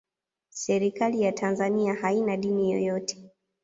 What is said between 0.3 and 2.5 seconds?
serikali ya tanzania haina